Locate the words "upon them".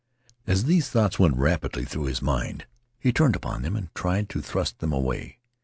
3.35-3.75